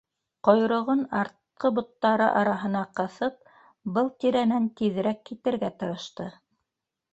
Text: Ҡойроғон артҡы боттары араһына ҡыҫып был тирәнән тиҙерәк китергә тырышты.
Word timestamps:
Ҡойроғон 0.47 1.01
артҡы 1.19 1.71
боттары 1.79 2.29
араһына 2.39 2.81
ҡыҫып 3.01 3.53
был 3.99 4.11
тирәнән 4.25 4.67
тиҙерәк 4.83 5.23
китергә 5.31 5.73
тырышты. 5.81 6.31